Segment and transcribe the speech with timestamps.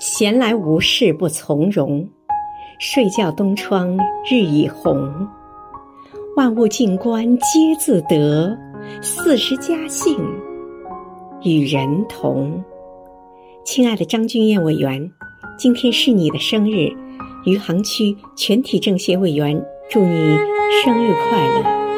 [0.00, 2.08] 闲来无事不从容，
[2.78, 5.12] 睡觉东窗日已红。
[6.34, 8.56] 万物静观皆自得，
[9.02, 10.18] 四时佳兴
[11.42, 12.64] 与人同。
[13.62, 14.98] 亲爱的张君燕委员，
[15.58, 16.88] 今天是你的生日，
[17.44, 20.38] 余杭区全体政协委员祝你
[20.82, 21.89] 生日快乐。